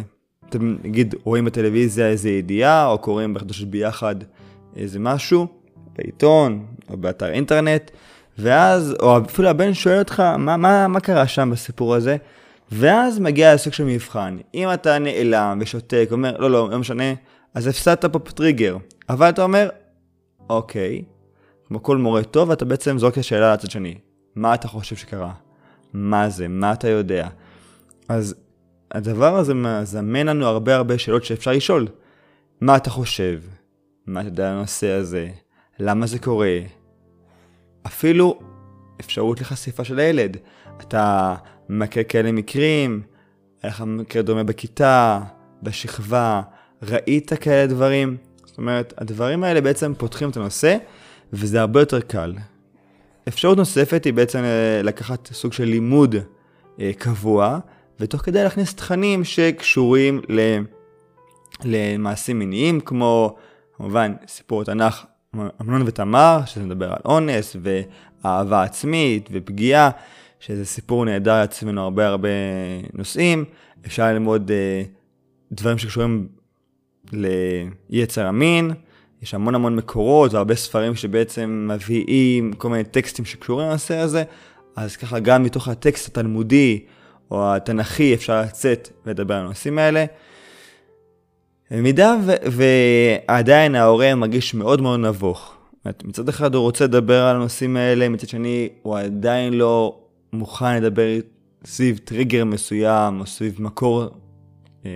אתם 0.50 0.76
נגיד 0.84 1.16
רואים 1.24 1.46
בטלוויזיה 1.46 2.08
איזה 2.08 2.30
ידיעה, 2.30 2.88
או 2.88 2.98
קוראים 2.98 3.34
בחדשות 3.34 3.68
ביחד 3.70 4.16
איזה 4.76 5.00
משהו, 5.00 5.48
בעיתון, 5.98 6.66
או 6.90 6.98
באתר 6.98 7.30
אינטרנט, 7.30 7.92
ואז, 8.42 8.96
או 9.00 9.18
אפילו 9.18 9.50
הבן 9.50 9.74
שואל 9.74 10.00
אותך, 10.00 10.20
מה, 10.20 10.58
מה, 10.58 10.88
מה 10.88 11.00
קרה 11.00 11.28
שם 11.28 11.50
בסיפור 11.52 11.96
הזה? 11.96 12.18
ואז 12.72 13.20
מגיע 13.20 13.54
לסוג 13.54 13.74
של 13.74 13.84
מבחן. 13.84 14.38
אם 14.54 14.74
אתה 14.74 15.00
נעלם 15.00 15.58
ושותק, 15.62 16.08
אומר, 16.12 16.38
לא, 16.38 16.52
לא, 16.52 16.70
לא 16.70 16.80
משנה, 16.80 17.14
אז 17.54 17.68
הפסדת 17.68 18.06
פה 18.06 18.20
טריגר. 18.20 18.78
אבל 19.10 19.30
אתה 19.30 19.44
אומר, 19.44 19.70
אוקיי, 20.50 21.04
כמו 21.68 21.84
כל 21.84 21.98
מורה 21.98 22.24
טוב, 22.24 22.52
אתה 22.52 22.66
בעצם 22.66 22.98
זורק 22.98 23.14
את 23.14 23.18
השאלה 23.18 23.54
לצד 23.54 23.72
שני. 23.72 23.96
מה 24.36 24.54
אתה 24.54 24.68
חושב 24.68 24.96
שקרה? 24.96 25.32
מה 25.94 26.30
זה? 26.30 26.48
מה 26.48 26.72
אתה 26.72 26.90
יודע? 26.90 27.28
אז 28.10 28.36
הדבר 28.92 29.36
הזה 29.36 29.54
מזמן 29.54 30.28
לנו 30.28 30.46
הרבה 30.46 30.76
הרבה 30.76 30.98
שאלות 30.98 31.24
שאפשר 31.24 31.52
לשאול. 31.52 31.88
מה 32.62 32.76
אתה 32.76 32.90
חושב? 32.90 33.40
מה 34.08 34.22
אתה 34.22 34.30
יודע 34.30 34.50
על 34.50 34.58
הנושא 34.58 34.90
הזה? 34.90 35.30
למה 35.80 36.08
זה 36.08 36.20
קורה? 36.20 36.60
אפילו 37.86 38.40
אפשרות 39.00 39.42
לחשיפה 39.42 39.84
של 39.84 40.00
הילד. 40.00 40.38
אתה 40.82 41.36
מכיר 41.70 42.04
כאלה 42.10 42.32
מקרים, 42.32 43.02
היה 43.64 43.70
לך 43.70 43.82
מקרה 43.82 44.22
דומה 44.22 44.44
בכיתה, 44.44 45.20
בשכבה, 45.64 46.42
ראית 46.82 47.34
כאלה 47.34 47.68
דברים. 47.68 48.18
זאת 48.46 48.58
אומרת, 48.58 48.94
הדברים 48.98 49.44
האלה 49.44 49.62
בעצם 49.62 49.94
פותחים 49.98 50.30
את 50.30 50.38
הנושא, 50.38 50.78
וזה 51.34 51.62
הרבה 51.62 51.80
יותר 51.80 52.02
קל. 52.02 52.34
אפשרות 53.28 53.58
נוספת 53.58 54.06
היא 54.06 54.14
בעצם 54.14 54.40
אה, 54.40 54.82
לקחת 54.84 55.28
סוג 55.34 55.54
של 55.54 55.64
לימוד 55.64 56.16
אה, 56.80 56.92
קבוע, 56.98 57.60
ותוך 58.00 58.22
כדי 58.22 58.44
להכניס 58.44 58.76
תכנים 58.76 59.24
שקשורים 59.24 60.22
למעשים 61.64 62.40
מיניים, 62.40 62.80
כמו 62.80 63.36
כמובן 63.78 64.14
סיפור 64.28 64.62
התנ"ך 64.62 65.06
אמנון 65.36 65.82
ותמר, 65.86 66.40
שזה 66.46 66.64
מדבר 66.64 66.90
על 66.90 67.00
אונס 67.06 67.56
ואהבה 67.62 68.64
עצמית 68.64 69.30
ופגיעה, 69.32 69.90
שזה 70.40 70.66
סיפור 70.66 71.06
נהדר 71.06 71.34
לעצמנו 71.34 71.82
הרבה 71.82 72.08
הרבה 72.08 72.30
נושאים. 72.94 73.46
אפשר 73.86 74.06
ללמוד 74.06 74.52
אה, 74.52 74.84
דברים 75.52 75.78
שקשורים 75.78 76.28
ליצר 77.90 78.26
המין, 78.26 78.72
יש 79.22 79.34
המון 79.34 79.56
המון 79.56 79.76
מקורות 79.76 80.34
והרבה 80.34 80.56
ספרים 80.56 80.96
שבעצם 80.96 81.70
מביאים 81.74 82.54
כל 82.54 82.70
מיני 82.70 82.84
טקסטים 82.84 83.26
שקשורים 83.26 83.68
לנושא 83.70 83.98
הזה, 83.98 84.24
אז 84.76 84.96
ככה 84.98 85.20
גם 85.20 85.44
מתוך 85.44 85.68
הטקסט 85.68 86.08
התלמודי 86.08 86.80
או 87.32 87.56
התנ"כי 87.56 88.14
אפשר 88.14 88.42
לצאת 88.42 88.90
ולדבר 89.06 89.34
על 89.34 89.46
הנושאים 89.46 89.80
האלה. 89.80 90.06
במידה 91.72 92.16
ו- 92.26 92.52
ועדיין 92.52 93.76
ההורה 93.76 94.16
מרגיש 94.16 94.54
מאוד 94.54 94.82
מאוד 94.82 95.00
נבוך. 95.00 95.56
מצד 96.04 96.30
אחד 96.30 96.56
הוא 96.56 96.62
רוצה 96.62 96.84
לדבר 96.84 97.24
על 97.24 97.36
הנושאים 97.36 97.78
האלה, 97.78 98.10
מצד 98.10 98.30
שני 98.30 98.70
הוא 98.82 98.98
עדיין 98.98 99.54
לא 99.54 100.00
מוכן 100.34 100.76
לדבר 100.84 101.08
סביב 101.66 101.98
טריגר 101.98 102.46
מסוים 102.46 103.20
או 103.20 103.26
סביב 103.26 103.62
מקור 103.62 104.04
אה, 104.86 104.92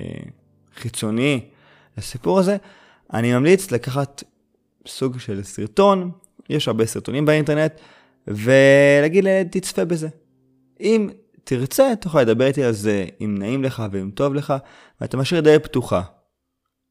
חיצוני 0.75 1.39
לסיפור 1.98 2.39
הזה. 2.39 2.58
אני 3.13 3.34
ממליץ 3.34 3.72
לקחת 3.72 4.24
סוג 4.88 5.20
של 5.20 5.44
סרטון, 5.44 6.12
יש 6.50 6.68
הרבה 6.68 6.86
סרטונים 6.86 7.25
באינטרנט, 7.25 7.74
ולהגיד 8.27 9.24
לילד 9.24 9.48
תצפה 9.51 9.86
בזה. 9.86 10.08
אם 10.80 11.10
תרצה, 11.44 11.94
תוכל 12.01 12.22
לדבר 12.22 12.46
איתי 12.46 12.63
על 12.63 12.72
זה 12.72 13.06
אם 13.22 13.36
נעים 13.39 13.63
לך 13.63 13.84
ואם 13.92 14.10
טוב 14.15 14.34
לך, 14.34 14.53
ואתה 15.01 15.18
משאיר 15.18 15.42
די 15.42 15.60
פתוחה. 15.63 16.01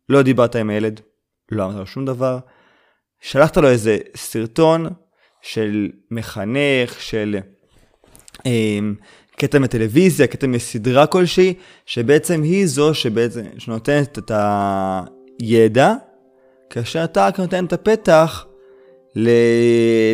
לא 0.09 0.23
דיברת 0.23 0.57
עם 0.57 0.71
הילד, 0.71 1.01
לא 1.51 1.65
אמרת 1.65 1.77
לו 1.77 1.87
שום 1.87 2.05
דבר, 2.05 2.39
שלחת 3.21 3.57
לו 3.57 3.69
איזה 3.69 3.99
סרטון 4.17 4.87
של 5.43 5.89
מחנך, 6.11 7.01
של 7.01 7.37
אה, 8.47 8.79
קטע 9.37 9.59
מטלוויזיה, 9.59 10.27
קטע 10.27 10.47
מסדרה 10.47 11.07
כלשהי, 11.07 11.55
שבעצם 11.87 12.43
היא 12.43 12.67
זו 12.67 12.95
שבעצם 12.95 13.43
שנותנת 13.59 14.19
את 14.19 14.31
הידע, 15.41 15.95
כאשר 16.71 17.05
אתה 17.05 17.27
רק 17.27 17.41
נותן 17.41 17.65
את 17.65 17.73
הפתח 17.73 18.47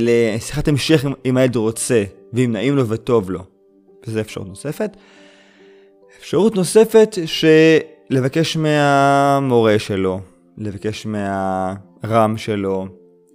לשיחת 0.01 0.69
המשך 0.69 1.05
אם 1.25 1.37
הילד 1.37 1.57
רוצה, 1.57 2.05
ואם 2.33 2.53
נעים 2.53 2.77
לו 2.77 2.89
וטוב 2.89 3.31
לו. 3.31 3.45
וזו 4.07 4.21
אפשרות 4.21 4.49
נוספת. 4.49 4.91
אפשרות 6.19 6.57
נוספת 6.57 7.17
שלבקש 8.13 8.57
מהמורה 8.57 9.79
שלו, 9.79 10.21
לבקש 10.59 11.07
מהרם 11.07 12.37
שלו, 12.37 12.87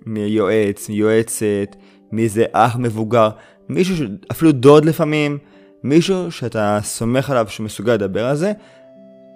מיועץ, 0.06 0.90
מיועצת, 0.90 1.76
מאיזה 2.12 2.46
אח 2.52 2.76
מבוגר, 2.78 3.30
מישהו, 3.70 4.06
אפילו 4.32 4.52
דוד 4.52 4.86
לפעמים, 4.86 5.38
מישהו 5.84 6.32
שאתה 6.32 6.80
סומך 6.84 7.30
עליו 7.30 7.46
שמסוגל 7.50 7.94
לדבר 7.94 8.26
על 8.26 8.36
זה, 8.36 8.52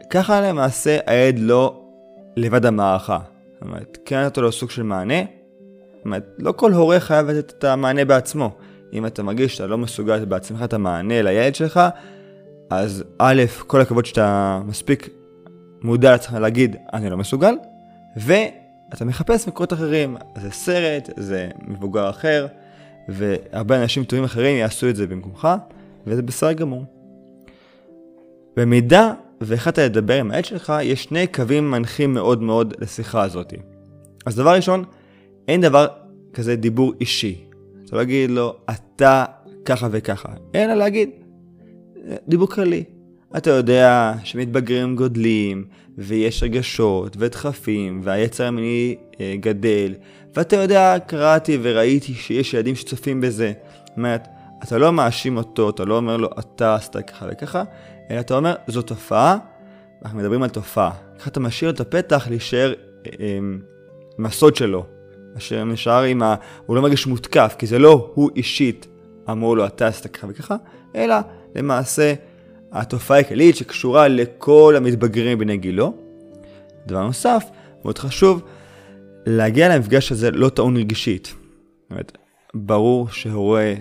ככה 0.09 0.41
למעשה 0.41 0.97
הילד 1.05 1.39
לא 1.39 1.83
לבד 2.35 2.65
המערכה. 2.65 3.19
זאת 3.53 3.61
אומרת, 3.61 3.97
כן 4.05 4.25
נתת 4.25 4.37
לו 4.37 4.51
סוג 4.51 4.69
של 4.69 4.83
מענה. 4.83 5.19
זאת 5.95 6.05
אומרת, 6.05 6.35
לא 6.39 6.51
כל 6.51 6.71
הורה 6.71 6.99
חייב 6.99 7.29
לתת 7.29 7.53
את 7.57 7.63
המענה 7.63 8.05
בעצמו. 8.05 8.51
אם 8.93 9.05
אתה 9.05 9.23
מרגיש 9.23 9.55
שאתה 9.55 9.67
לא 9.67 9.77
מסוגל 9.77 10.25
בעצמך 10.25 10.63
את 10.63 10.73
המענה 10.73 11.21
לילד 11.21 11.55
שלך, 11.55 11.79
אז 12.69 13.03
א', 13.17 13.43
כל 13.67 13.81
הכבוד 13.81 14.05
שאתה 14.05 14.61
מספיק 14.65 15.09
מודע 15.81 16.11
לעצמך 16.11 16.33
להגיד, 16.33 16.75
אני 16.93 17.09
לא 17.09 17.17
מסוגל, 17.17 17.55
ואתה 18.15 19.05
מחפש 19.05 19.47
מקורות 19.47 19.73
אחרים, 19.73 20.17
זה 20.41 20.51
סרט, 20.51 21.09
זה 21.17 21.49
מבוגר 21.67 22.09
אחר, 22.09 22.47
והרבה 23.09 23.81
אנשים 23.81 24.03
טובים 24.03 24.23
אחרים 24.23 24.57
יעשו 24.57 24.89
את 24.89 24.95
זה 24.95 25.07
במקומך, 25.07 25.47
וזה 26.07 26.21
בסדר 26.21 26.53
גמור. 26.53 26.85
במידה 28.57 29.13
והחלטת 29.41 29.79
לדבר 29.79 30.19
עם 30.19 30.31
העד 30.31 30.45
שלך, 30.45 30.73
יש 30.83 31.03
שני 31.03 31.27
קווים 31.27 31.71
מנחים 31.71 32.13
מאוד 32.13 32.41
מאוד 32.41 32.73
לשיחה 32.79 33.23
הזאת. 33.23 33.53
אז 34.25 34.35
דבר 34.35 34.55
ראשון, 34.55 34.83
אין 35.47 35.61
דבר 35.61 35.87
כזה 36.33 36.55
דיבור 36.55 36.93
אישי. 37.01 37.45
אתה 37.85 37.95
לא 37.95 38.01
להגיד 38.01 38.31
לו, 38.31 38.55
אתה 38.69 39.25
ככה 39.65 39.87
וככה, 39.91 40.29
אלא 40.55 40.73
להגיד, 40.73 41.09
דיבור 42.27 42.47
כללי. 42.47 42.83
אתה 43.37 43.49
יודע 43.49 44.13
שמתבגרים 44.23 44.95
גודלים, 44.95 45.65
ויש 45.97 46.43
רגשות, 46.43 47.15
ודחפים, 47.19 48.01
והיצר 48.03 48.45
המיני 48.45 48.95
אה, 49.19 49.35
גדל, 49.39 49.93
ואתה 50.35 50.55
יודע, 50.55 50.95
קראתי 51.07 51.57
וראיתי 51.61 52.13
שיש 52.13 52.53
ילדים 52.53 52.75
שצופים 52.75 53.21
בזה. 53.21 53.53
זאת 53.85 53.97
אומרת, 53.97 54.27
אתה 54.63 54.77
לא 54.77 54.93
מאשים 54.93 55.37
אותו, 55.37 55.69
אתה 55.69 55.85
לא 55.85 55.97
אומר 55.97 56.17
לו, 56.17 56.29
אתה 56.39 56.75
עשית 56.75 56.95
ככה 56.95 57.25
וככה, 57.31 57.63
אלא 58.11 58.19
אתה 58.19 58.35
אומר, 58.35 58.55
זו 58.67 58.81
תופעה, 58.81 59.37
אנחנו 60.03 60.19
מדברים 60.19 60.43
על 60.43 60.49
תופעה. 60.49 60.91
ככה 61.19 61.29
אתה 61.29 61.39
משאיר 61.39 61.71
את 61.71 61.79
הפתח 61.79 62.27
להישאר 62.29 62.73
אה, 62.73 63.11
אה, 63.19 63.37
עם 64.19 64.25
הסוד 64.25 64.55
שלו. 64.55 64.85
אשר 65.37 65.63
נשאר 65.63 66.03
עם 66.03 66.23
ה... 66.23 66.35
הוא 66.65 66.75
לא 66.75 66.81
מרגיש 66.81 67.07
מותקף, 67.07 67.55
כי 67.59 67.67
זה 67.67 67.79
לא 67.79 68.11
הוא 68.13 68.29
אישית 68.35 68.87
אמרו 69.29 69.55
לו, 69.55 69.65
אתה 69.65 69.87
עשית 69.87 70.07
ככה 70.07 70.27
וככה, 70.29 70.55
אלא 70.95 71.15
למעשה 71.55 72.13
התופעה 72.71 73.19
הכללית 73.19 73.55
שקשורה 73.55 74.07
לכל 74.07 74.73
המתבגרים 74.77 75.39
בני 75.39 75.57
גילו. 75.57 75.93
דבר 76.85 77.03
נוסף, 77.03 77.45
מאוד 77.83 77.97
חשוב, 77.97 78.41
להגיע 79.25 79.75
למפגש 79.75 80.11
הזה 80.11 80.31
לא 80.31 80.49
טעון 80.49 80.77
רגשית. 80.77 81.25
זאת 81.27 81.91
אומרת, 81.91 82.17
ברור 82.53 83.09
שהורה 83.09 83.73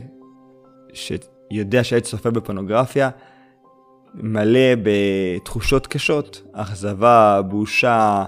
שיודע 0.93 1.85
שהילד 1.85 2.03
צופה 2.03 2.31
בפורנוגרפיה, 2.31 3.11
מלא 4.15 4.61
בתחושות 4.83 5.87
קשות, 5.87 6.43
אכזבה, 6.53 7.41
בושה, 7.49 8.25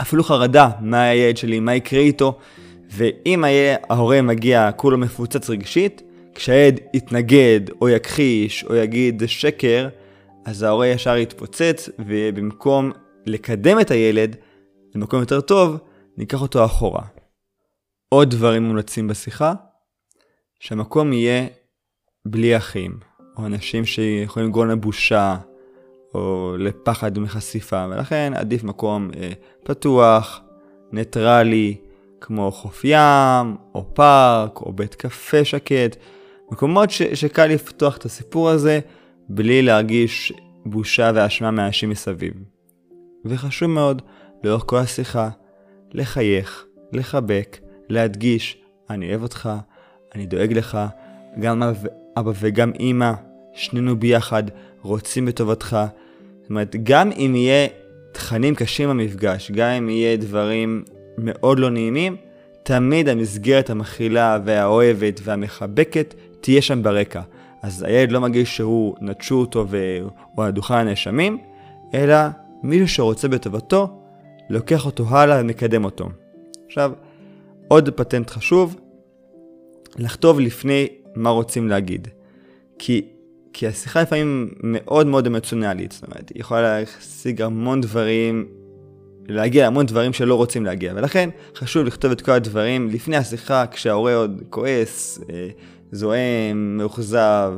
אפילו 0.00 0.24
חרדה, 0.24 0.70
מה 0.80 1.02
הילד 1.02 1.36
שלי, 1.36 1.60
מה 1.60 1.74
יקרה 1.74 2.00
איתו, 2.00 2.38
ואם 2.90 3.44
ההורה 3.88 4.22
מגיע 4.22 4.70
כולו 4.76 4.98
מפוצץ 4.98 5.50
רגשית, 5.50 6.02
כשהילד 6.36 6.80
יתנגד, 6.94 7.60
או 7.80 7.88
יכחיש, 7.88 8.64
או 8.64 8.74
יגיד 8.74 9.20
זה 9.20 9.28
שקר, 9.28 9.88
אז 10.44 10.62
ההורה 10.62 10.86
ישר 10.86 11.16
יתפוצץ, 11.16 11.88
ובמקום 11.98 12.92
לקדם 13.26 13.80
את 13.80 13.90
הילד 13.90 14.36
למקום 14.94 15.20
יותר 15.20 15.40
טוב, 15.40 15.76
ניקח 16.16 16.42
אותו 16.42 16.64
אחורה. 16.64 17.02
עוד 18.08 18.30
דברים 18.30 18.62
מומלצים 18.62 19.08
בשיחה, 19.08 19.52
שהמקום 20.60 21.12
יהיה 21.12 21.46
בלי 22.26 22.56
אחים, 22.56 22.98
או 23.38 23.46
אנשים 23.46 23.84
שיכולים 23.84 24.48
לגרום 24.48 24.68
לבושה, 24.68 25.36
או 26.14 26.54
לפחד 26.58 27.18
מחשיפה, 27.18 27.86
ולכן 27.90 28.32
עדיף 28.36 28.64
מקום 28.64 29.10
אה, 29.16 29.32
פתוח, 29.64 30.40
ניטרלי, 30.92 31.76
כמו 32.20 32.52
חוף 32.52 32.84
ים, 32.84 33.56
או 33.74 33.94
פארק, 33.94 34.60
או 34.60 34.72
בית 34.72 34.94
קפה 34.94 35.44
שקט, 35.44 35.96
מקומות 36.50 36.90
ש- 36.90 37.02
שקל 37.02 37.46
לפתוח 37.46 37.96
את 37.96 38.04
הסיפור 38.04 38.50
הזה 38.50 38.80
בלי 39.28 39.62
להרגיש 39.62 40.32
בושה 40.64 41.10
ואשמה 41.14 41.50
מאנשים 41.50 41.90
מסביב. 41.90 42.32
וחשוב 43.24 43.68
מאוד, 43.70 44.02
לאורך 44.44 44.62
כל 44.66 44.76
השיחה, 44.76 45.28
לחייך, 45.92 46.64
לחבק, 46.92 47.58
להדגיש, 47.88 48.58
אני 48.90 49.10
אוהב 49.10 49.22
אותך, 49.22 49.50
אני 50.14 50.26
דואג 50.26 50.52
לך, 50.52 50.78
גם 51.40 51.62
אבא 52.16 52.32
וגם 52.40 52.72
אמא, 52.80 53.12
שנינו 53.54 53.96
ביחד, 53.96 54.42
רוצים 54.82 55.26
בטובתך. 55.26 55.76
זאת 56.42 56.50
אומרת, 56.50 56.76
גם 56.82 57.12
אם 57.12 57.34
יהיה 57.36 57.66
תכנים 58.12 58.54
קשים 58.54 58.88
במפגש, 58.88 59.50
גם 59.50 59.70
אם 59.70 59.88
יהיה 59.88 60.16
דברים 60.16 60.84
מאוד 61.18 61.58
לא 61.58 61.70
נעימים, 61.70 62.16
תמיד 62.62 63.08
המסגרת 63.08 63.70
המכילה 63.70 64.38
והאוהבת 64.44 65.20
והמחבקת 65.24 66.14
תהיה 66.46 66.62
שם 66.62 66.82
ברקע. 66.82 67.22
אז 67.62 67.82
הילד 67.82 68.12
לא 68.12 68.20
מרגיש 68.20 68.56
שהוא 68.56 68.94
נטשו 69.00 69.34
אותו 69.34 69.66
והוא 69.68 70.44
על 70.44 70.50
דוכן 70.50 70.74
הנאשמים, 70.74 71.38
אלא 71.94 72.16
מישהו 72.62 72.88
שרוצה 72.88 73.28
בטובתו, 73.28 74.00
לוקח 74.50 74.86
אותו 74.86 75.04
הלאה 75.08 75.40
ומקדם 75.40 75.84
אותו. 75.84 76.08
עכשיו, 76.66 76.92
עוד 77.68 77.90
פטנט 77.90 78.30
חשוב, 78.30 78.76
לכתוב 79.96 80.40
לפני 80.40 80.88
מה 81.14 81.30
רוצים 81.30 81.68
להגיד. 81.68 82.08
כי, 82.78 83.08
כי 83.52 83.66
השיחה 83.66 84.02
לפעמים 84.02 84.54
מאוד 84.62 85.06
מאוד 85.06 85.26
אמוציונלית, 85.26 85.92
זאת 85.92 86.04
אומרת, 86.04 86.28
היא 86.28 86.40
יכולה 86.40 86.80
להשיג 86.80 87.42
המון 87.42 87.80
דברים 87.80 88.48
להגיע 89.28 89.64
להמון 89.64 89.86
דברים 89.86 90.12
שלא 90.12 90.34
רוצים 90.34 90.64
להגיע, 90.64 90.92
ולכן 90.96 91.30
חשוב 91.56 91.86
לכתוב 91.86 92.10
את 92.10 92.20
כל 92.20 92.32
הדברים 92.32 92.90
לפני 92.90 93.16
השיחה, 93.16 93.64
כשההורה 93.70 94.14
עוד 94.14 94.42
כועס, 94.50 95.20
אה, 95.30 95.48
זועם, 95.92 96.76
מאוכזב, 96.76 97.52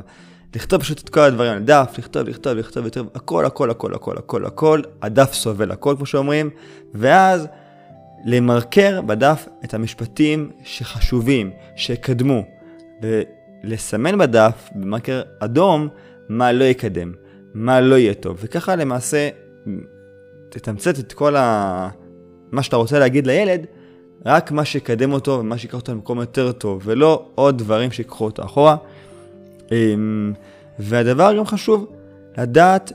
לכתוב 0.57 0.81
פשוט 0.81 1.01
את 1.01 1.09
כל 1.09 1.21
הדברים 1.21 1.53
על 1.53 1.63
דף, 1.63 1.95
לכתוב, 1.99 2.29
לכתוב, 2.29 2.53
לכתוב, 2.53 2.87
לכתוב, 2.87 3.09
הכל, 3.15 3.45
הכל, 3.45 3.71
הכל, 3.71 3.95
הכל, 3.95 4.19
הכל, 4.19 4.45
הכל, 4.45 4.83
הדף 5.03 5.33
סובל 5.33 5.71
הכל, 5.71 5.95
כמו 5.97 6.07
שאומרים, 6.07 6.51
ואז 6.95 7.49
למרקר 8.25 9.01
בדף 9.03 9.49
את 9.65 9.75
המשפטים 9.75 10.51
שחשובים, 10.65 11.51
שקדמו, 11.77 12.45
ולסמן 13.03 14.19
בדף 14.19 14.69
במרקר 14.75 15.23
אדום 15.41 15.89
מה 16.29 16.53
לא 16.53 16.65
יקדם, 16.65 17.13
מה 17.55 17.81
לא 17.81 17.95
יהיה 17.95 18.15
טוב, 18.15 18.39
וככה 18.41 18.77
למעשה 18.77 19.29
תתמצת 20.49 20.99
את 20.99 21.13
כל 21.13 21.37
ה... 21.37 21.89
מה 22.53 22.63
שאתה 22.63 22.77
רוצה 22.77 22.99
להגיד 22.99 23.27
לילד, 23.27 23.67
רק 24.29 24.53
מה 24.53 24.65
שיקדם 24.65 25.13
אותו 25.13 25.31
ומה 25.41 25.59
שיקח 25.59 25.75
אותו 25.75 25.93
למקום 25.93 26.21
יותר 26.21 26.53
טוב, 26.53 26.83
ולא 26.85 27.27
עוד 27.35 27.59
דברים 27.59 27.91
שיקחו 27.91 28.25
אותו 28.25 28.45
אחורה. 28.45 28.77
אמ, 29.73 30.33
והדבר 30.79 31.37
גם 31.39 31.47
חשוב, 31.47 31.87
לדעת 32.39 32.93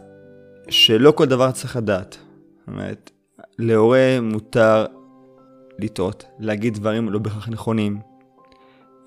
שלא 0.70 1.12
כל 1.12 1.26
דבר 1.26 1.52
צריך 1.52 1.76
לדעת. 1.76 2.18
זאת 2.60 2.68
אומרת, 2.68 3.12
להורה 3.60 4.18
מותר 4.22 4.86
לטעות, 5.80 6.26
להגיד 6.40 6.74
דברים 6.74 7.10
לא 7.10 7.20
בהכרח 7.20 7.50
נכונים. 7.50 8.00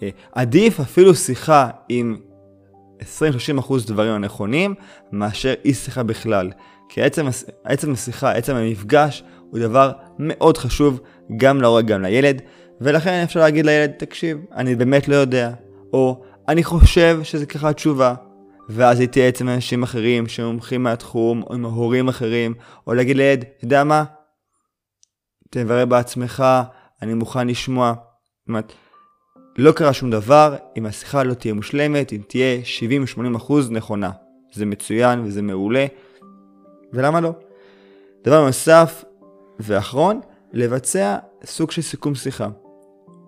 אה, 0.03 0.09
עדיף 0.33 0.81
אפילו 0.81 1.15
שיחה 1.15 1.71
עם 1.89 2.17
20-30% 3.01 3.03
דברים 3.87 4.13
הנכונים, 4.13 4.75
מאשר 5.13 5.55
אי 5.65 5.75
שיחה 5.75 6.03
בכלל. 6.03 6.51
כי 6.89 7.03
עצם, 7.03 7.27
עצם 7.65 7.93
השיחה, 7.93 8.33
עצם 8.33 8.57
המפגש, 8.57 9.25
הוא 9.57 9.63
דבר 9.63 9.93
מאוד 10.19 10.59
חשוב 10.59 11.01
גם 11.37 11.61
להורה 11.61 11.83
גם 11.83 12.03
לילד, 12.03 12.43
ולכן 12.81 13.23
אפשר 13.25 13.41
להגיד 13.41 13.67
לילד, 13.67 13.91
תקשיב, 13.91 14.39
אני 14.53 14.75
באמת 14.75 15.09
לא 15.09 15.15
יודע, 15.15 15.51
או 15.93 16.23
אני 16.49 16.65
חושב 16.65 17.21
שזה 17.23 17.47
ככה 17.47 17.69
התשובה, 17.69 18.15
ואז 18.69 19.01
להתייעץ 19.01 19.41
עם 19.41 19.49
אנשים 19.49 19.83
אחרים 19.83 20.29
שמומחים 20.29 20.83
מהתחום, 20.83 21.43
או 21.43 21.55
עם 21.55 21.65
הורים 21.65 22.09
אחרים, 22.09 22.55
או 22.87 22.95
להגיד 22.95 23.17
לילד, 23.17 23.45
אתה 23.57 23.65
יודע 23.65 23.85
מה? 23.85 24.05
תברר 25.51 25.87
בעצמך, 25.87 26.45
אני 27.03 27.15
מוכן 27.15 27.49
לשמוע. 27.49 27.95
זאת 27.95 28.49
אומרת, 28.49 28.73
לא 29.59 29.73
קרה 29.73 29.93
שום 29.93 30.11
דבר 30.11 30.57
אם 30.79 30.87
השיחה 30.87 31.23
לא 31.23 31.35
תהיה 31.35 31.55
מושלמת, 31.55 32.13
אם 32.13 32.21
תהיה 32.29 32.61
70-80% 33.39 33.53
נכונה. 33.71 34.11
זה 34.53 34.67
מצוין 34.67 35.21
וזה 35.25 35.43
מעולה, 35.43 35.87
ולמה 36.93 37.21
לא? 37.21 37.33
דבר 38.25 38.47
נוסף 38.47 39.05
ואחרון, 39.61 40.21
לבצע 40.53 41.17
סוג 41.45 41.71
של 41.71 41.83
סיכום 41.83 42.15
שיחה. 42.15 42.49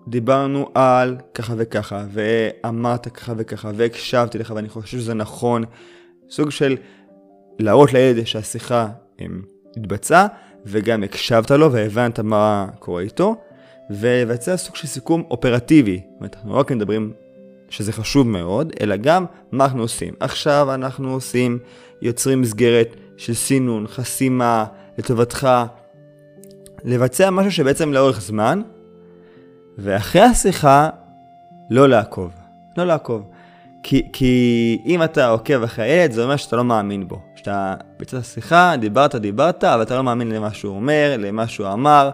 דיברנו 0.09 0.69
על 0.75 1.17
ככה 1.35 1.55
וככה, 1.57 2.05
ואמרת 2.12 3.09
ככה 3.09 3.33
וככה, 3.37 3.71
והקשבתי 3.77 4.38
לך 4.38 4.53
ואני 4.57 4.69
חושב 4.69 4.99
שזה 4.99 5.14
נכון. 5.14 5.64
סוג 6.31 6.51
של 6.51 6.77
להראות 7.59 7.93
לילד 7.93 8.25
שהשיחה 8.25 8.88
התבצעה, 9.77 10.27
וגם 10.67 11.03
הקשבת 11.03 11.51
לו 11.51 11.73
והבנת 11.73 12.21
מה 12.21 12.67
קורה 12.79 13.03
איתו, 13.03 13.37
ולבצע 13.91 14.57
סוג 14.57 14.77
של 14.77 14.87
סיכום 14.87 15.25
אופרטיבי. 15.31 15.97
זאת 15.97 16.19
אומרת, 16.19 16.37
אנחנו 16.37 16.53
לא 16.53 16.59
רק 16.59 16.73
מדברים 16.73 17.12
שזה 17.69 17.93
חשוב 17.93 18.29
מאוד, 18.29 18.73
אלא 18.81 18.97
גם 18.97 19.25
מה 19.53 19.64
אנחנו 19.64 19.83
עושים. 19.83 20.14
עכשיו 20.21 20.75
אנחנו 20.75 21.12
עושים, 21.12 21.59
יוצרים 22.03 22.41
מסגרת 22.41 22.97
של 23.17 23.35
סינון, 23.35 23.87
חסימה, 23.87 24.64
לטובתך, 24.99 25.49
לבצע 26.85 27.31
משהו 27.31 27.53
שבעצם 27.53 27.93
לאורך 27.93 28.21
זמן, 28.21 28.62
ואחרי 29.79 30.23
השיחה, 30.23 30.88
לא 31.71 31.88
לעקוב. 31.88 32.33
לא 32.77 32.85
לעקוב. 32.85 33.23
כי, 33.83 34.09
כי 34.12 34.83
אם 34.87 35.03
אתה 35.03 35.29
עוקב 35.29 35.62
אחרי 35.62 35.85
הילד, 35.85 36.12
זה 36.12 36.23
אומר 36.23 36.37
שאתה 36.37 36.57
לא 36.57 36.64
מאמין 36.64 37.09
בו. 37.09 37.21
שאתה 37.37 37.75
ביצעת 37.99 38.25
שיחה, 38.25 38.75
דיברת, 38.81 39.14
דיברת, 39.14 39.64
אבל 39.64 39.83
אתה 39.83 39.97
לא 39.97 40.03
מאמין 40.03 40.33
למה 40.33 40.55
שהוא 40.55 40.77
אומר, 40.77 41.17
למה 41.19 41.49
שהוא 41.49 41.69
אמר, 41.73 42.11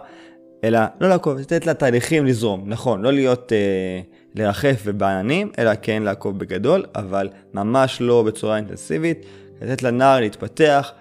אלא 0.63 0.79
לא 1.01 1.09
לעקוב, 1.09 1.37
לתת 1.37 1.65
לתהליכים 1.67 2.25
לזרום. 2.25 2.63
נכון, 2.65 3.01
לא 3.01 3.13
להיות, 3.13 3.51
אה, 3.53 4.01
לרחף 4.35 4.81
ובעננים, 4.85 5.51
אלא 5.59 5.71
כן 5.81 6.03
לעקוב 6.03 6.39
בגדול, 6.39 6.85
אבל 6.95 7.29
ממש 7.53 8.01
לא 8.01 8.23
בצורה 8.23 8.57
אינטנסיבית, 8.57 9.25
לתת 9.61 9.83
לנער 9.83 10.19
להתפתח, 10.19 10.91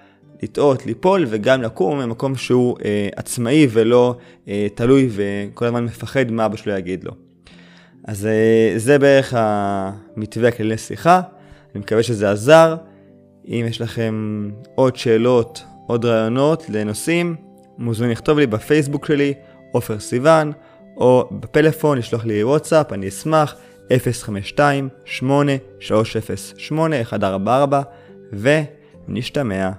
לטעות, 0.43 0.87
ליפול, 0.87 1.27
וגם 1.29 1.63
לקום 1.63 1.99
ממקום 1.99 2.37
שהוא 2.37 2.77
אה, 2.85 3.09
עצמאי 3.17 3.67
ולא 3.71 4.17
אה, 4.49 4.67
תלוי 4.75 5.09
וכל 5.11 5.65
הזמן 5.65 5.85
מפחד 5.85 6.31
מה 6.31 6.47
אבא 6.47 6.57
שלו 6.57 6.73
יגיד 6.73 7.05
לו. 7.05 7.13
אז 8.05 8.27
אה, 8.27 8.73
זה 8.77 8.99
בערך 8.99 9.35
המתווה 9.37 10.49
הכללי 10.49 10.75
לשיחה, 10.75 11.21
אני 11.75 11.81
מקווה 11.81 12.03
שזה 12.03 12.31
עזר. 12.31 12.77
אם 13.49 13.65
יש 13.69 13.81
לכם 13.81 14.49
עוד 14.75 14.97
שאלות, 14.97 15.65
עוד 15.87 16.05
רעיונות 16.05 16.65
לנושאים, 16.69 17.37
מוזמנים 17.79 18.13
לכתוב 18.13 18.39
לי 18.39 18.47
בפייסבוק 18.47 19.07
שלי, 19.07 19.35
עופר 19.73 19.99
סיוון, 19.99 20.53
או 20.97 21.29
בפלאפון, 21.33 21.99
לשלוח 21.99 22.25
לי 22.25 22.45
וואטסאפ, 22.45 22.93
אני 22.93 23.09
אשמח, 23.09 23.57
052-8308-144, 23.89 23.95
ונשתמע. 28.33 29.71